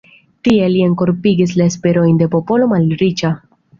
[0.47, 3.33] Tiel li enkorpigis la esperojn de popolo malriĉa.